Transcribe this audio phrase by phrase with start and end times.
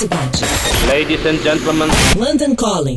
[0.00, 0.40] Cidade.
[0.88, 1.90] Ladies and gentlemen.
[2.16, 2.94] London Calling.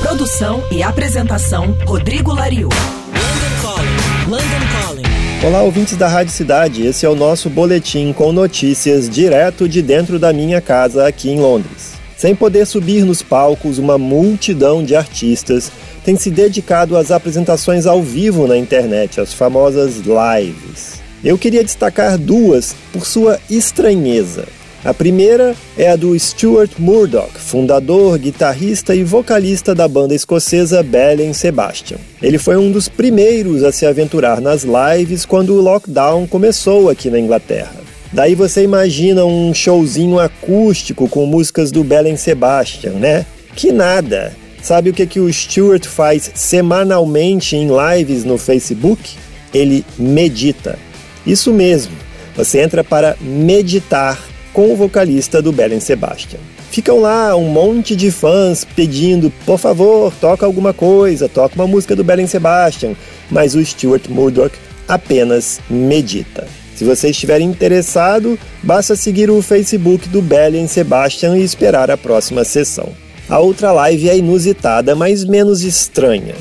[0.00, 2.68] Produção e apresentação Rodrigo Lariu.
[2.68, 4.30] London Calling.
[4.30, 5.02] London Calling.
[5.44, 6.86] Olá, ouvintes da Rádio Cidade.
[6.86, 11.40] Esse é o nosso boletim com notícias direto de dentro da minha casa aqui em
[11.40, 11.94] Londres.
[12.16, 15.72] Sem poder subir nos palcos, uma multidão de artistas
[16.04, 21.00] tem se dedicado às apresentações ao vivo na internet, as famosas lives.
[21.24, 24.44] Eu queria destacar duas por sua estranheza.
[24.84, 31.32] A primeira é a do Stuart Murdoch, fundador, guitarrista e vocalista da banda escocesa Belen
[31.32, 31.96] Sebastian.
[32.20, 37.08] Ele foi um dos primeiros a se aventurar nas lives quando o lockdown começou aqui
[37.08, 37.72] na Inglaterra.
[38.12, 43.24] Daí você imagina um showzinho acústico com músicas do Belen Sebastian, né?
[43.56, 44.36] Que nada!
[44.62, 49.16] Sabe o que, que o Stuart faz semanalmente em lives no Facebook?
[49.52, 50.78] Ele medita.
[51.26, 51.94] Isso mesmo,
[52.36, 56.38] você entra para meditar com o vocalista do Belen Sebastian.
[56.70, 61.94] Ficam lá um monte de fãs pedindo, por favor, toca alguma coisa, toca uma música
[61.94, 62.94] do Belen Sebastian,
[63.30, 64.56] mas o Stuart Murdoch
[64.86, 66.46] apenas medita.
[66.76, 72.44] Se você estiver interessado, basta seguir o Facebook do Belen Sebastian e esperar a próxima
[72.44, 72.88] sessão.
[73.28, 76.34] A outra live é inusitada, mas menos estranha.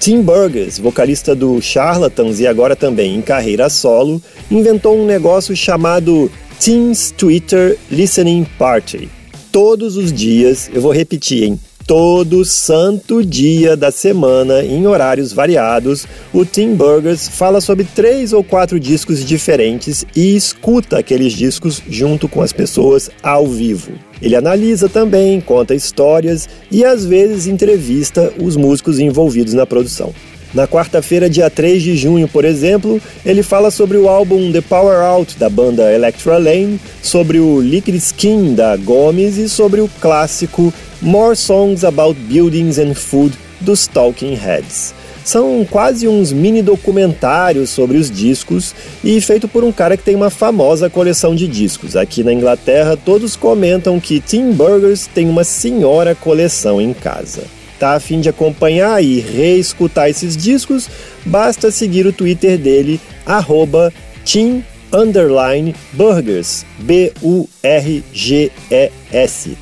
[0.00, 6.30] Tim Burgess, vocalista do Charlatans e agora também em carreira solo, inventou um negócio chamado
[6.60, 9.08] Teams Twitter Listening Party.
[9.50, 11.60] Todos os dias, eu vou repetir, hein?
[11.86, 18.42] Todo santo dia da semana, em horários variados, o Tim Burgers fala sobre três ou
[18.42, 23.92] quatro discos diferentes e escuta aqueles discos junto com as pessoas ao vivo.
[24.22, 30.14] Ele analisa também, conta histórias e às vezes entrevista os músicos envolvidos na produção.
[30.54, 35.00] Na quarta-feira, dia 3 de junho, por exemplo, ele fala sobre o álbum The Power
[35.00, 40.72] Out da banda Electra Lane, sobre o Liquid Skin da Gomes e sobre o clássico
[41.02, 44.94] More Songs About Buildings and Food dos Talking Heads.
[45.24, 50.14] São quase uns mini documentários sobre os discos e feito por um cara que tem
[50.14, 51.96] uma famosa coleção de discos.
[51.96, 57.42] Aqui na Inglaterra, todos comentam que Tim Burgers tem uma senhora coleção em casa
[57.78, 60.88] tá a fim de acompanhar e reescutar esses discos,
[61.24, 63.92] basta seguir o Twitter dele, arroba
[64.24, 67.48] Tim underline burgers, B-U-R-G-E-S,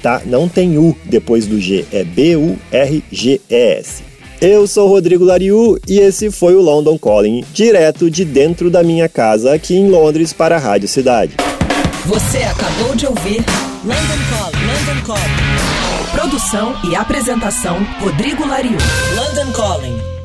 [0.03, 0.23] tá?
[0.27, 4.03] Não tem U depois do G, é B-U-R-G-E-S.
[4.41, 9.09] Eu sou Rodrigo Lariu e esse foi o London Calling, direto de dentro da minha
[9.09, 11.37] casa aqui em Londres para a Rádio Cidade.
[12.07, 13.45] Você acabou de ouvir
[13.85, 15.72] London Calling, London Calling.
[16.23, 18.79] Produção e apresentação Rodrigo Lariu.
[19.17, 20.22] London Calling.